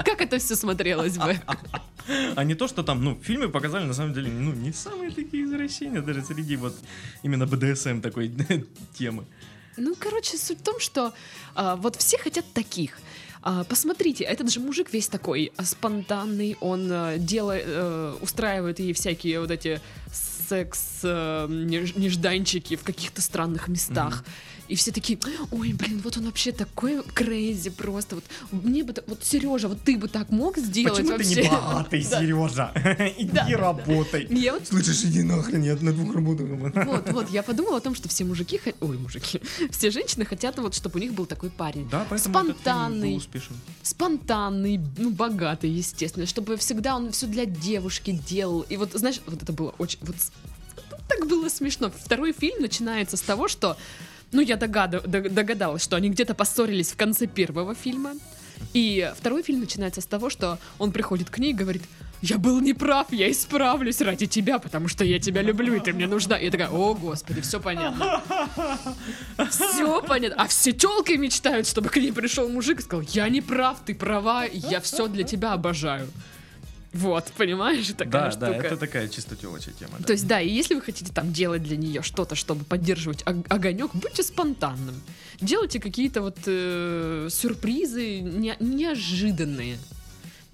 [0.06, 1.40] Как это все смотрелось бы?
[2.36, 5.44] А не то, что там, ну, фильмы показали, на самом деле, ну, не самые такие
[5.44, 6.76] извращения даже среди вот
[7.24, 8.32] именно БДСМ такой
[8.98, 9.26] темы.
[9.78, 11.14] Ну, короче, суть в том, что
[11.56, 12.98] а, вот все хотят таких.
[13.42, 18.94] А, посмотрите, этот же мужик весь такой а, спонтанный, он а, делает, э, устраивает ей
[18.94, 19.80] всякие вот эти
[20.12, 21.48] секс э,
[22.76, 24.26] в каких-то странных местах.
[24.70, 25.20] И все такие,
[25.52, 28.16] ой, блин, вот он вообще такой крейзи просто.
[28.16, 31.36] Вот мне бы, вот Сережа, вот ты бы так мог сделать Почему вообще?
[31.36, 32.04] ты не богатый.
[32.04, 32.72] Сережа?
[33.18, 34.30] Иди работай.
[34.64, 36.48] Слышишь, иди нахрен, я на двух работах.
[36.86, 40.76] Вот, вот, я подумала о том, что все мужики, ой, мужики, все женщины хотят вот,
[40.76, 41.90] чтобы у них был такой парень.
[41.90, 43.18] Да, поэтому Спонтанный.
[43.18, 43.56] успешен.
[43.82, 48.62] спонтанный, ну, богатый, естественно, чтобы всегда он все для девушки делал.
[48.62, 49.98] И вот, знаешь, вот это было очень...
[50.02, 50.16] Вот,
[51.08, 51.90] так было смешно.
[51.90, 53.78] Второй фильм начинается с того, что...
[54.32, 58.14] Ну, я догад- дог- догадалась, что они где-то поссорились в конце первого фильма.
[58.74, 61.84] И второй фильм начинается с того, что он приходит к ней и говорит,
[62.22, 66.08] я был неправ, я исправлюсь ради тебя, потому что я тебя люблю, и ты мне
[66.08, 66.38] нужна.
[66.38, 68.22] И я такая, о, господи, все понятно.
[69.50, 70.44] Все понятно.
[70.44, 73.96] А все телки мечтают, чтобы к ней пришел мужик и сказал, я не прав, ты
[73.96, 76.08] права, я все для тебя обожаю.
[76.94, 78.46] Вот, понимаешь, такая Да, штука.
[78.48, 79.94] да, это такая чисто телочья тема.
[80.00, 80.06] да.
[80.06, 83.46] То есть, да, и если вы хотите там делать для нее что-то, чтобы поддерживать ог-
[83.48, 85.00] огонек, будьте спонтанным.
[85.40, 89.78] Делайте какие-то вот э, сюрпризы не- неожиданные.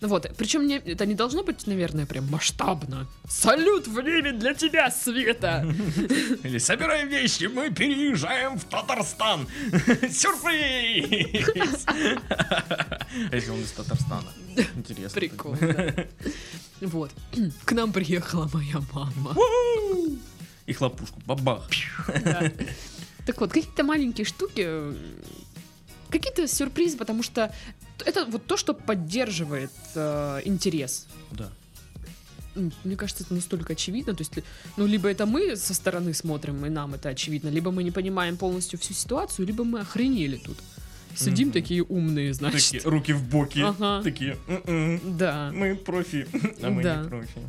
[0.02, 3.08] Ну Вот, причем не- это не должно быть, наверное, прям масштабно.
[3.30, 5.66] Салют в небе для тебя, Света!
[6.44, 9.48] Или собираем вещи, мы переезжаем в Татарстан.
[10.12, 11.86] Сюрприз!
[11.88, 14.28] А если он из Татарстана?
[14.76, 15.20] Интересно.
[15.20, 15.94] Прикол, да.
[16.82, 17.12] Вот.
[17.64, 19.36] К нам приехала моя мама.
[20.66, 21.20] И хлопушку.
[21.26, 21.70] Бабах.
[23.26, 24.94] Так вот, какие-то маленькие штуки, э,
[26.10, 27.52] какие-то сюрпризы, потому что
[28.06, 31.08] это вот то, что поддерживает э, интерес.
[31.32, 31.50] Да.
[32.86, 34.14] Мне кажется, это настолько очевидно.
[34.16, 34.32] То есть,
[34.78, 38.38] ну, либо это мы со стороны смотрим, и нам это очевидно, либо мы не понимаем
[38.38, 40.58] полностью всю ситуацию, либо мы охренели тут.
[41.18, 41.54] Сидим Мгм.
[41.54, 42.86] такие умные, Такие значит.
[42.86, 43.60] руки в боки.
[43.60, 44.02] Ага.
[44.04, 44.38] Такие.
[44.48, 45.50] «М-м, Да.
[45.54, 46.28] Мы профи,
[46.62, 47.04] а мы Да.
[47.04, 47.40] не профи.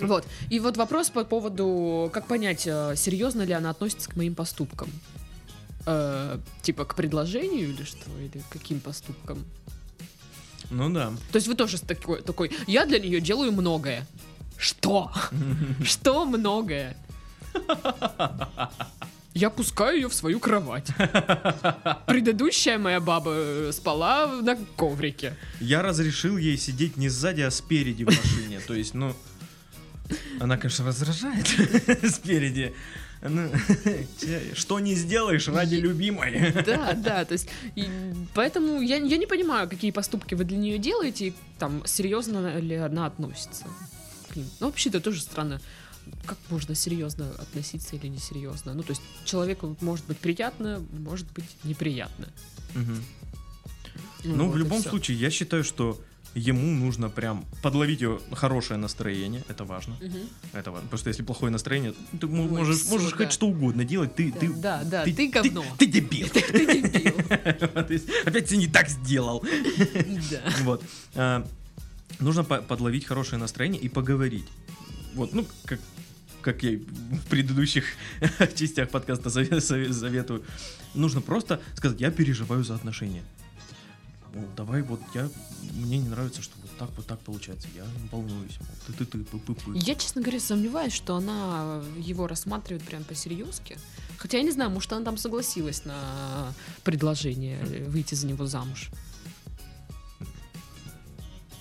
[0.06, 0.26] Вот.
[0.50, 4.90] И вот вопрос по поводу, как понять, э, серьезно ли она относится к моим поступкам.
[5.86, 8.10] Э, типа к предложению или что?
[8.18, 9.44] Или к каким поступкам?
[10.72, 11.12] Ну да.
[11.30, 14.06] То есть вы тоже такой, такой, я для нее делаю многое.
[14.56, 15.12] Что?
[15.84, 16.96] Что многое?
[19.34, 20.88] Я пускаю ее в свою кровать.
[22.06, 25.36] Предыдущая моя баба э, спала на коврике.
[25.58, 28.60] Я разрешил ей сидеть не сзади, а спереди в машине.
[28.60, 29.14] То есть, ну,
[30.38, 31.46] Она, конечно, возражает
[32.10, 32.74] спереди.
[33.22, 33.50] Ну,
[34.54, 36.52] Что не сделаешь ради любимой?
[36.66, 37.48] Да, да, то есть,
[38.34, 43.06] поэтому я, не понимаю, какие поступки вы для нее делаете, и там, серьезно ли она
[43.06, 43.64] относится
[44.30, 44.46] к ним.
[44.60, 45.60] Ну, вообще-то тоже странно,
[46.26, 48.74] как можно серьезно относиться или несерьезно.
[48.74, 52.28] Ну, то есть, человеку может быть приятно, может быть неприятно.
[52.74, 53.04] Мгм.
[54.24, 56.00] Ну, вот в любом случае, я считаю, что
[56.34, 59.44] ему нужно прям подловить ее хорошее настроение.
[59.48, 59.96] Это важно.
[60.00, 60.20] Мгм.
[60.52, 60.84] Это важно.
[60.86, 64.14] Потому что если плохое настроение, ты Ой, можешь, можешь хоть что угодно делать.
[64.14, 65.64] Ты, Да, ты, да, да, ты говно.
[65.78, 66.28] Ты, дебил.
[66.32, 66.40] Ты
[66.82, 67.12] дебил.
[67.74, 69.44] То есть, Опять ты не так сделал.
[70.30, 70.42] Да.
[70.62, 70.82] Вот.
[71.14, 71.46] А,
[72.20, 74.46] Нужно по- подловить хорошее настроение и поговорить.
[75.14, 75.80] Вот, ну, как
[76.40, 77.84] как я в предыдущих
[78.56, 80.42] частях подкаста сове- сове- советую,
[80.92, 83.22] нужно просто сказать, я переживаю за отношения.
[84.34, 85.28] Ну, давай вот я,
[85.74, 89.76] мне не нравится, что вот так вот так получается, я волнуюсь, мол, ты-ты-ты, пы-пы-пы.
[89.76, 93.76] Я, честно говоря, сомневаюсь, что она его рассматривает прям по-серьезки.
[94.16, 98.90] Хотя я не знаю, может, она там согласилась на предложение выйти за него замуж.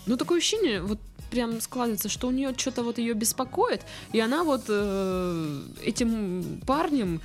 [0.06, 3.82] Ну, такое ощущение, вот прям складывается, что у нее что-то вот ее беспокоит,
[4.14, 7.22] и она вот э, этим парнем,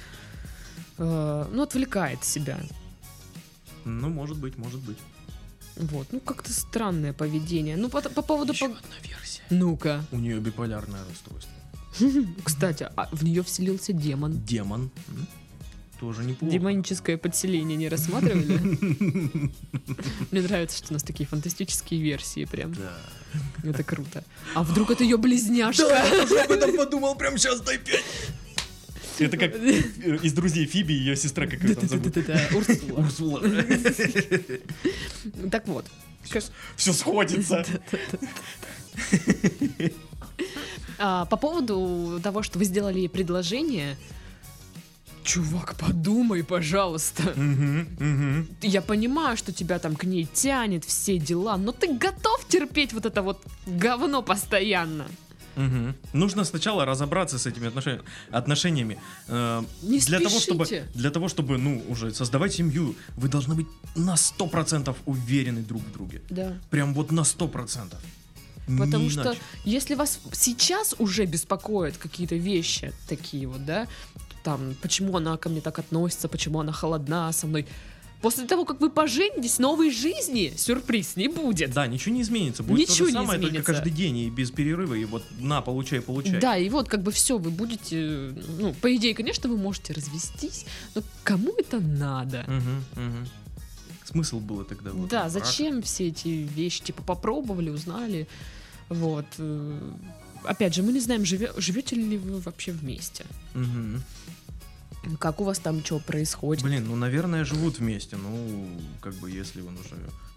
[0.98, 2.58] э, ну, отвлекает себя.
[3.84, 4.98] Ну, может быть, может быть.
[5.76, 7.76] Вот, ну, как-то странное поведение.
[7.76, 8.52] Ну, по, по поводу...
[8.52, 9.42] Еще по- одна версия.
[9.50, 10.04] Ну-ка.
[10.10, 11.52] У нее биполярное расстройство.
[12.44, 14.40] Кстати, а в нее вселился демон.
[14.44, 14.90] Демон.
[16.00, 16.52] Тоже неплохо.
[16.52, 18.58] Демоническое подселение не рассматривали?
[20.30, 22.74] Мне нравится, что у нас такие фантастические версии прям.
[22.74, 22.96] Да.
[23.62, 24.22] Это круто.
[24.54, 25.84] А вдруг это ее близняшка?
[25.84, 28.04] я тоже об этом подумал прямо сейчас, дай пять.
[29.18, 29.54] Это как
[30.24, 32.16] из друзей Фиби, ее сестра, как ее там зовут?
[32.54, 33.00] Урсула.
[33.00, 33.42] Урсула.
[35.50, 35.86] Так вот.
[36.76, 37.64] Все сходится.
[40.98, 43.96] а, По поводу того, что вы сделали ей предложение,
[45.26, 47.32] Чувак, подумай, пожалуйста.
[47.34, 48.48] Мгм, мгм.
[48.62, 53.06] Я понимаю, что тебя там к ней тянет, все дела, но ты готов терпеть вот
[53.06, 55.06] это вот говно постоянно?
[55.56, 55.94] Мгм.
[56.12, 58.04] Нужно сначала разобраться с этими отношениями.
[58.30, 58.98] отношениями.
[59.28, 60.88] Э, Не для того, чтобы, спешите.
[60.94, 63.66] для того, чтобы, ну, уже создавать семью, вы должны быть
[63.96, 66.20] на 100% уверены друг в друге.
[66.30, 66.52] Да.
[66.70, 67.96] Прям вот на 100%.
[68.66, 69.40] Потому Не что иначе.
[69.64, 73.86] если вас сейчас уже беспокоят какие-то вещи такие вот, да,
[74.42, 77.66] там, почему она ко мне так относится, почему она холодна со мной,
[78.22, 81.72] после того, как вы поженитесь, новой жизни сюрприз не будет.
[81.72, 82.62] Да, ничего не изменится.
[82.62, 83.56] Будет Ничего то же не самое, изменится.
[83.56, 84.94] только каждый день и без перерыва.
[84.94, 86.40] И вот на, получай, получай.
[86.40, 90.66] Да, и вот как бы все, вы будете, ну, по идее, конечно, вы можете развестись,
[90.94, 92.44] но кому это надо?
[92.46, 93.28] Мгм, мгм.
[94.04, 94.92] Смысл было тогда.
[94.92, 95.32] вот Да, брак.
[95.32, 96.82] зачем все эти вещи?
[96.82, 98.26] Типа попробовали, узнали.
[98.88, 99.26] Вот.
[99.38, 99.80] э,
[100.44, 103.24] Опять же, мы не знаем, живе- живете ли вы вообще вместе.
[103.54, 104.00] Мгм.
[105.18, 106.62] Как у вас там что происходит?
[106.64, 108.16] Блин, ну, наверное, живут вместе.
[108.16, 108.68] Ну,
[109.00, 109.96] как бы, если он уже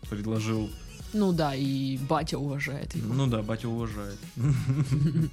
[0.10, 0.70] предложил.
[1.12, 3.14] Ну да, и батя уважает его.
[3.14, 4.18] Ну да, батя уважает.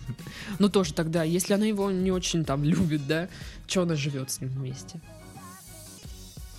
[0.58, 3.28] Ну тоже тогда, если она его не очень там любит, да,
[3.66, 5.00] что она живет с ним вместе?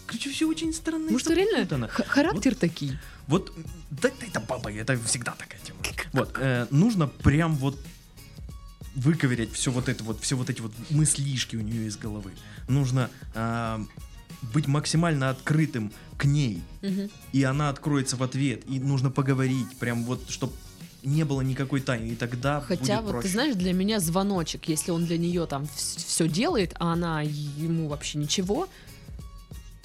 [0.05, 1.11] Короче, все очень странно.
[1.11, 1.87] Может, реально запутанно.
[1.87, 2.93] х- характер такий?
[3.27, 3.51] Вот,
[3.89, 5.79] да, да, это баба, это всегда такая тема.
[6.13, 7.77] Вот, э, нужно прям вот
[8.97, 12.31] выковырять все вот это вот, все вот эти вот мыслишки у нее из головы.
[12.67, 13.79] Нужно а,
[14.53, 17.09] быть максимально открытым к ней, Мгм.
[17.31, 20.53] и она откроется в ответ, и нужно поговорить, прям вот, чтобы
[21.03, 23.27] не было никакой тайны, и тогда Хотя вот проще.
[23.27, 27.87] ты знаешь, для меня звоночек, если он для нее там все делает, а она ему
[27.87, 28.67] вообще ничего,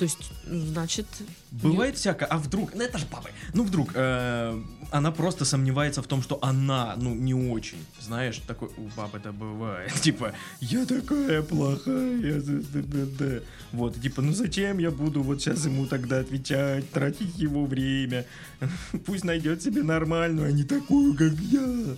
[0.03, 1.07] то есть, ну, значит...
[1.53, 4.61] Бывает всякое, а вдруг, ну это же бабы, ну вдруг э,
[4.91, 9.31] она просто сомневается в том, что она, ну, не очень, знаешь, такой, у баб это
[9.31, 13.45] бывает, типа, я такая плохая, да-да-да-да».
[13.71, 18.27] вот, типа, ну зачем я буду вот сейчас ему тогда отвечать, тратить его время,
[19.07, 21.95] пусть найдет себе нормальную, а не такую, как я.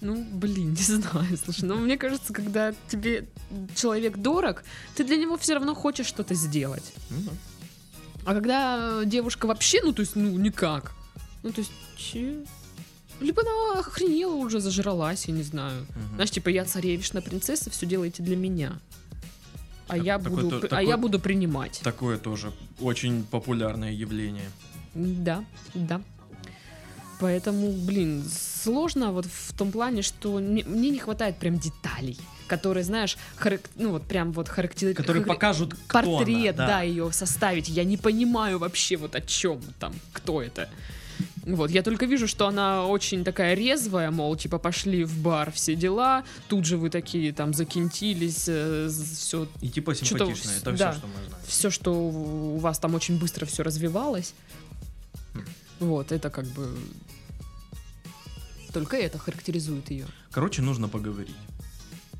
[0.00, 3.26] Ну, блин, не знаю, слушай, но мне кажется, когда тебе
[3.74, 4.62] человек дорог,
[4.94, 6.92] ты для него все равно хочешь что-то сделать.
[7.10, 7.30] Ну.
[8.24, 10.92] А когда девушка вообще, ну, то есть, ну, никак.
[11.42, 12.44] Ну, то есть, че?
[13.20, 15.86] Либо она охренела уже, зажралась, я не знаю.
[16.14, 18.78] Знаешь, типа, я царевишна принцесса, все делаете для меня.
[19.88, 21.80] А, Так- я, такой буду, то- а такой- я буду принимать.
[21.82, 24.50] Такое тоже очень популярное явление.
[24.94, 26.00] Да, да.
[27.20, 28.22] Поэтому, блин,
[28.62, 33.68] сложно вот в том плане, что не- мне не хватает прям деталей, которые, знаешь, харак-
[33.76, 34.94] ну вот прям вот характер...
[34.94, 37.68] Которые хар- покажут, портрет, она, да, ее составить.
[37.68, 40.68] Я не понимаю вообще вот о чем там, кто это.
[41.44, 45.74] Вот, я только вижу, что она очень такая резвая, мол, типа пошли в бар, все
[45.74, 48.48] дела, тут же вы такие там закинтились,
[49.16, 50.92] все, И типа симпатичная, это да.
[50.92, 51.44] все, что мы знаем.
[51.46, 54.34] все, что у вас там очень быстро все развивалось.
[55.34, 55.44] Хм.
[55.80, 56.68] Вот, это как бы
[58.78, 60.06] только это характеризует ее.
[60.30, 61.34] Короче, нужно поговорить.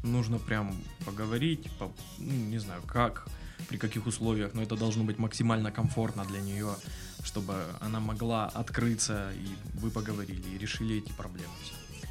[0.03, 0.75] Нужно прям
[1.07, 3.29] поговорить, по- ну, не знаю, как,
[3.69, 6.75] при каких условиях, но это должно быть максимально комфортно для нее,
[7.23, 11.53] чтобы она могла открыться, и вы поговорили, и решили эти проблемы.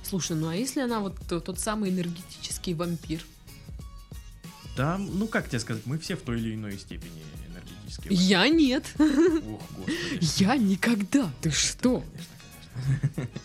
[0.04, 3.26] Слушай, ну а если она вот тот самый энергетический вампир?
[4.78, 8.08] Да, ну как тебе сказать, мы все в той или иной степени энергетически.
[8.12, 8.86] Я нет.
[8.98, 10.20] Ох, господи.
[10.38, 11.30] Я никогда.
[11.42, 12.00] Ты что?
[12.00, 12.37] Конечно.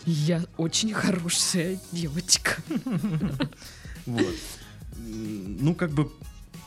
[0.05, 2.55] Я очень хорошая девочка.
[4.05, 4.35] Вот.
[4.97, 6.11] Ну, как бы,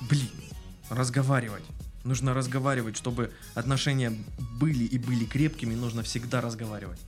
[0.09, 0.31] блин,
[0.91, 1.65] разговаривать.
[2.05, 4.13] Нужно разговаривать, чтобы отношения
[4.61, 7.01] были и были крепкими, нужно всегда разговаривать.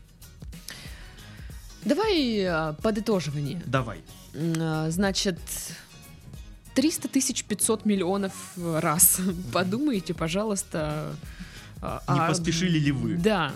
[1.84, 3.62] Давай а, подытоживание.
[3.64, 4.00] Давай.
[4.34, 5.38] А, Значит,
[6.74, 9.20] 300 тысяч 500 миллионов раз.
[9.52, 11.14] Подумайте, пожалуйста.
[11.80, 13.14] а, Не а, поспешили ли вы?
[13.16, 13.52] Да.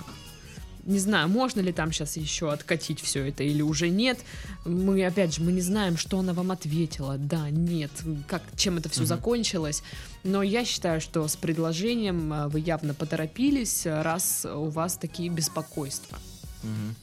[0.84, 4.18] Не знаю, можно ли там сейчас еще откатить все это или уже нет.
[4.64, 7.16] Мы, опять же, мы не знаем, что она вам ответила.
[7.18, 7.90] Да, нет,
[8.26, 9.06] как, чем это все Мгм.
[9.08, 9.82] закончилось.
[10.24, 16.18] Но я считаю, что с предложением а, вы явно поторопились, раз у вас такие беспокойства.
[16.64, 16.94] Мгм.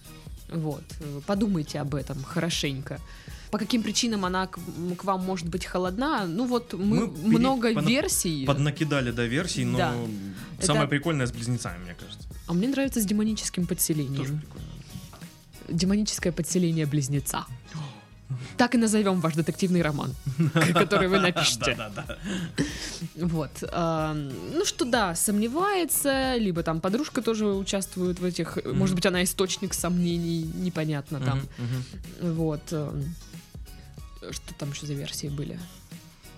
[0.62, 3.00] Вот, э, подумайте об этом хорошенько.
[3.52, 4.60] По каким причинам она к,
[4.98, 6.26] к вам может быть холодна?
[6.28, 8.46] Ну вот мы, Мы пере- много пона- версий.
[8.46, 9.94] Поднакидали до версий, но Да.
[10.60, 12.19] самое Это- прикольное с близнецами, мне кажется.
[12.50, 14.42] А мне нравится с демоническим подселением.
[15.68, 17.46] Демоническое подселение близнеца.
[18.58, 20.14] Так и назовем ваш детективный роман,
[20.74, 21.76] который вы напишете.
[23.16, 23.52] Вот.
[23.62, 28.60] Ну что да, сомневается, либо там подружка тоже участвует в этих.
[28.66, 31.42] Может быть, она источник сомнений, непонятно там.
[32.22, 32.62] Вот.
[32.68, 35.60] Что там еще за версии были?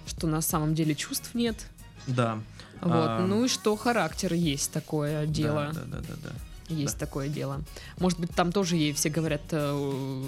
[0.05, 1.67] Что на самом деле чувств нет.
[2.07, 2.39] Да.
[2.81, 2.91] Вот.
[2.93, 3.25] А.
[3.27, 5.71] Ну и что характер есть такое дело.
[5.73, 6.73] Да, да, да, да, да.
[6.73, 7.05] Есть да.
[7.05, 7.61] такое дело.
[7.99, 10.23] Может быть, там тоже ей все говорят, э,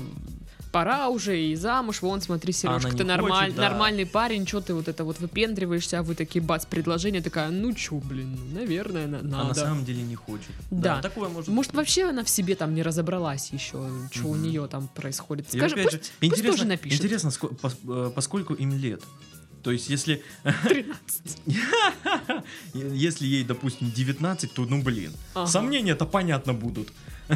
[0.74, 3.70] пора уже и замуж, вон, смотри, Сережка, ты нормаль- хочет, да.
[3.70, 7.72] нормальный парень, что ты вот это вот выпендриваешься, а вы такие, бац, предложение, такая, ну
[7.74, 9.54] чё, блин, наверное, на- А на надо.
[9.54, 10.50] самом деле не хочет.
[10.72, 11.00] Да.
[11.02, 14.42] такое может Может, вообще она в себе там не разобралась еще, что у Мгм.
[14.44, 15.48] нее там происходит.
[15.50, 17.00] Скажи, пусть, же, пусть интересно, тоже напишет.
[17.00, 17.32] Интересно,
[17.88, 19.02] э, поскольку им лет.
[19.63, 21.38] То есть, если, 13.
[22.73, 25.47] если ей, допустим, 19, то, ну, блин, Ага.
[25.47, 26.91] сомнения-то понятно будут.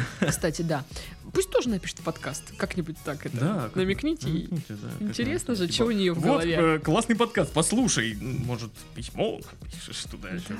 [0.28, 0.84] Кстати, да.
[1.32, 2.42] Пусть тоже напишет подкаст.
[2.56, 3.36] Как-нибудь так это.
[3.36, 4.48] Да, Намекните ей.
[4.68, 6.56] да, Интересно же, что у нее в Вот, голове.
[6.58, 8.16] э, классный подкаст, послушай.
[8.20, 10.56] Может, письмо напишешь туда еще, Да,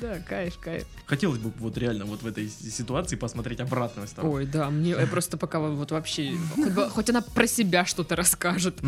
[0.00, 0.84] да, да, кайф, кайф.
[1.06, 4.34] Хотелось бы вот реально вот в этой ситуации посмотреть обратную сторону.
[4.34, 6.34] Ой, да, мне просто пока вот вообще,
[6.90, 8.78] хоть, она про себя что-то расскажет.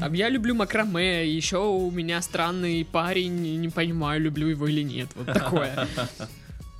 [0.00, 5.08] Там, я люблю макраме, еще у меня странный парень, не понимаю, люблю его или нет,
[5.14, 5.88] вот такое.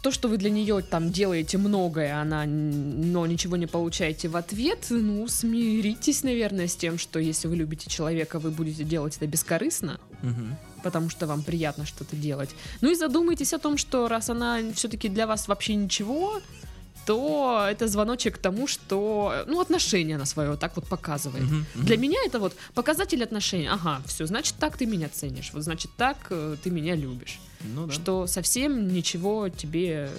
[0.02, 4.86] То, что вы для нее там делаете многое, она, но ничего не получаете в ответ,
[4.90, 9.98] ну, смиритесь, наверное, с тем, что если вы любите человека, вы будете делать это бескорыстно,
[10.22, 10.56] Мгм.
[10.84, 12.50] потому что вам приятно что-то делать.
[12.80, 16.40] Ну и задумайтесь о том, что раз она все-таки для вас вообще ничего,
[17.08, 21.44] то это звоночек к тому, что, ну, отношение на свое вот так вот показывает.
[21.44, 21.64] Мгм.
[21.74, 21.86] Мгм.
[21.86, 23.66] Для меня это вот показатель отношений.
[23.66, 25.50] Ага, все, значит, так ты меня ценишь.
[25.54, 27.40] Вот значит, так э, ты меня любишь.
[27.74, 27.92] Ну да.
[27.94, 30.10] Что совсем ничего тебе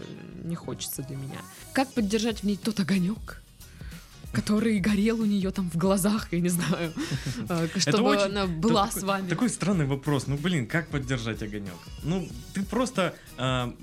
[0.44, 1.42] не хочется для меня.
[1.74, 3.42] Как поддержать в ней тот огонек?
[4.32, 6.94] который горел у нее там в глазах, я не знаю,
[7.50, 9.30] э, чтобы очень- она была такой, с вами.
[9.30, 10.28] Такой странный вопрос.
[10.28, 11.74] Ну, блин, как поддержать огонек?
[12.04, 13.74] Ну, ты просто а,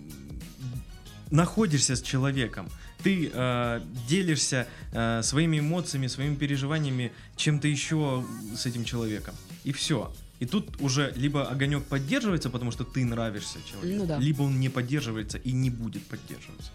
[1.30, 2.68] находишься с человеком.
[3.02, 8.24] Ты а, делишься а, своими эмоциями, своими переживаниями чем-то еще
[8.56, 9.34] с этим человеком.
[9.64, 10.12] И все.
[10.38, 14.18] И тут уже либо огонек поддерживается, потому что ты нравишься человеку, Ну да.
[14.18, 16.70] либо он не поддерживается и не будет поддерживаться.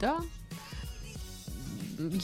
[0.00, 0.20] Да.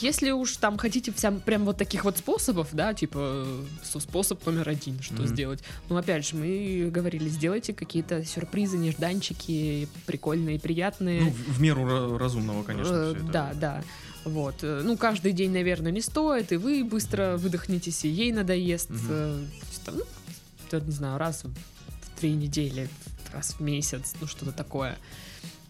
[0.01, 4.45] Если уж там хотите вся, прям вот таких вот способов, да, типа э, со- способ
[4.45, 5.27] номер один, что Мгм.
[5.27, 5.59] сделать.
[5.89, 11.21] Ну, опять же, мы говорили, сделайте какие-то сюрпризы, нежданчики, прикольные, приятные.
[11.21, 12.93] Ну, в, в меру ра- разумного, конечно.
[12.93, 13.15] Э.
[13.31, 13.83] Да, да.
[14.25, 14.55] Вот.
[14.63, 18.89] э, Ну, каждый день, наверное, не стоит, и вы быстро выдохнетесь, и ей надоест.
[18.91, 22.87] Есть там, ну, не знаю, раз в три недели,
[23.33, 24.97] раз в месяц, ну, что-то такое.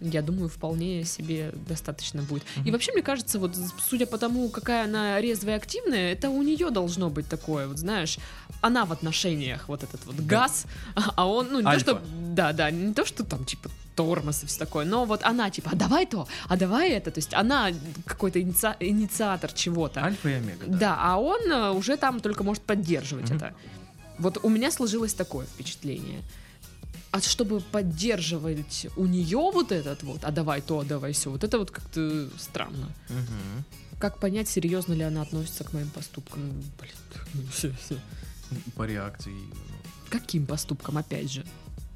[0.03, 2.43] Я думаю, вполне себе достаточно будет.
[2.57, 2.71] И Мгм.
[2.71, 3.55] вообще, мне кажется, вот
[3.87, 7.77] судя по тому, какая она резвая и активная, это у нее должно быть такое, вот
[7.77, 8.17] знаешь,
[8.61, 10.65] она в отношениях, вот этот вот газ,
[11.15, 11.85] а он, ну, не Альфа.
[11.85, 12.01] то, что,
[12.33, 14.85] да, да, не то, что там, типа, тормоз и все такое.
[14.85, 17.11] Но вот она типа, а давай то, а давай это.
[17.11, 17.69] То есть она
[18.05, 20.01] какой-то инициа- инициатор чего-то.
[20.03, 20.65] Альфа и омега.
[20.65, 20.77] Да.
[20.79, 23.37] Да, а он э, уже там только может поддерживать Мгм.
[23.37, 23.53] это.
[24.17, 26.21] Вот у меня сложилось такое впечатление.
[27.11, 31.43] А чтобы поддерживать у нее вот этот вот, а давай то, а давай все, вот
[31.43, 32.89] это вот как-то странно.
[33.09, 33.65] Мгм.
[33.99, 36.41] Как понять, серьезно ли она относится к моим поступкам?
[36.79, 37.95] Блин, всё, всё.
[38.75, 39.33] По реакции.
[40.09, 41.45] Каким поступкам, опять же?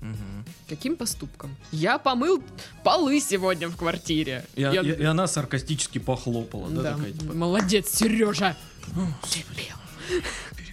[0.02, 0.46] Мгм.
[0.68, 1.56] Каким поступком?
[1.72, 2.44] Я помыл
[2.84, 4.46] полы сегодня в квартире.
[4.56, 8.56] И, Я- и- и она саркастически похлопала, да, Да, такая, типа, молодец, Сережа.
[10.56, 10.65] перемывать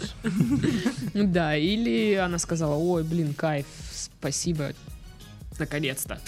[0.00, 0.92] придется.
[1.14, 4.72] Да, или она сказала, ой, блин, кайф, спасибо,
[5.58, 6.20] наконец-то.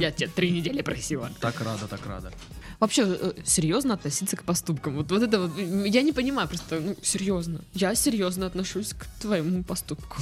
[0.00, 1.30] Я тебя три недели просила.
[1.40, 2.32] Так рада, так рада.
[2.80, 4.96] Вообще, э, серьезно относиться к поступкам.
[4.96, 7.60] Вот, вот это вот, я не понимаю, просто, ну, серьезно.
[7.74, 10.16] Я серьезно отношусь к твоему поступку.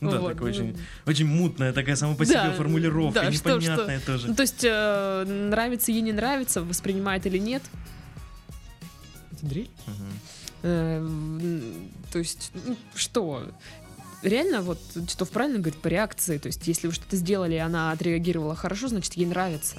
[0.00, 0.76] Да, Вот, так ну, очень,
[1.06, 4.34] очень мутная такая сама по себе Да, формулировка, да, что- непонятная Ну, тоже.
[4.34, 7.62] то есть, э, нравится ей не нравится, воспринимает или нет.
[9.32, 9.70] Это дрель?
[9.86, 10.06] Мгм.
[10.62, 13.48] Э, м, То есть, ну, что?
[14.22, 16.38] Реально, вот Титов правильно говорит по реакции.
[16.38, 19.76] То есть, если вы что-то сделали, и она отреагировала хорошо, значит, ей нравится.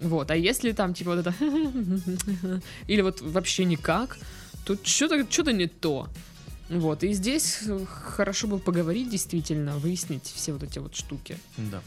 [0.00, 0.30] Вот.
[0.30, 1.34] А если там, типа, вот это
[2.86, 4.18] или вот вообще никак,
[4.64, 6.08] тут что-то что не то.
[6.70, 7.02] Вот.
[7.02, 11.36] И здесь хорошо бы поговорить, действительно, выяснить все вот эти вот штуки.
[11.56, 11.82] Да.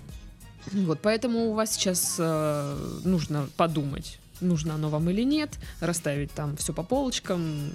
[0.72, 6.56] Вот, поэтому у вас сейчас э, нужно подумать, нужно оно вам или нет, расставить там
[6.58, 7.72] все по полочкам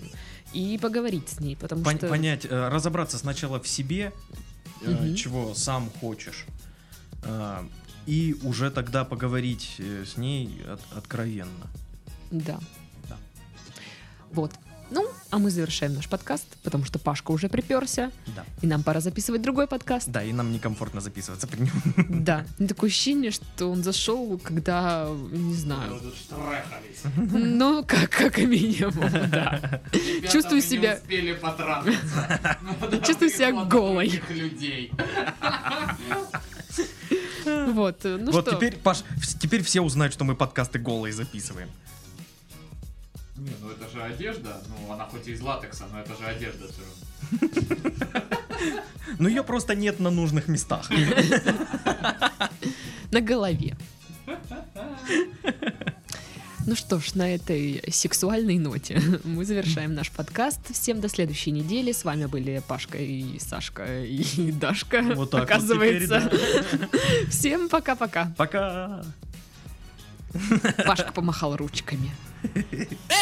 [0.53, 2.09] и поговорить с ней, потому Пон- что...
[2.09, 4.13] Понять, э, разобраться сначала в себе,
[4.83, 5.15] Мгм.
[5.17, 6.45] чего сам хочешь,
[7.25, 7.65] э,
[8.07, 11.67] и уже тогда поговорить с ней от- откровенно.
[12.31, 12.59] Да.
[13.09, 13.17] Да.
[14.33, 14.53] Вот.
[14.91, 18.45] Ну, а мы завершаем наш подкаст, потому что Пашка уже приперся, Да.
[18.63, 20.09] и нам пора записывать другой подкаст.
[20.09, 21.73] Да, и нам некомфортно записываться при нем.
[22.25, 22.47] Да.
[22.67, 26.01] Такое ощущение, что он зашел, когда, не знаю,
[27.17, 29.81] ну, как, как минимум, да.
[29.93, 32.59] Ребята, Чувствую себя- успели потрахаться.
[32.63, 34.23] Ну, Чувствую себя голой.
[34.31, 34.91] людей.
[37.45, 38.99] Вот, ну вот что, теперь, Паш,
[39.41, 41.69] теперь все узнают, что мы подкасты голые записываем.
[43.39, 44.61] Не, ну это же одежда.
[44.69, 48.27] Ну, она хоть и из латекса, но это же одежда все равно.
[49.19, 50.91] Но ее просто нет на нужных местах.
[53.11, 53.77] на голове.
[56.67, 60.61] Ну что ж, на этой сексуальной ноте мы завершаем наш подкаст.
[60.71, 61.93] Всем до следующей недели.
[61.93, 65.01] С вами были Пашка и Сашка и Дашка.
[65.15, 66.31] Вот так вот оказывается.
[66.31, 68.35] теперь, Всем пока-пока.
[68.37, 69.03] Пока!
[70.85, 72.11] Пашка помахал ручками.
[73.09, 73.19] baby.